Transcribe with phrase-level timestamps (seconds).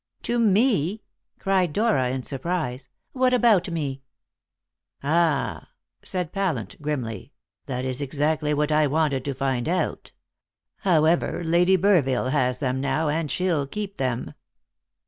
[0.23, 1.03] "To me!"
[1.37, 2.89] cried Dora in surprise.
[3.13, 4.01] "What about me?"
[5.03, 5.67] "Ah!"
[6.01, 7.33] said Pallant grimly,
[7.67, 10.11] "that is exactly what I wanted to find out.
[10.77, 14.33] However, Lady Burville has them now, and she'll keep them."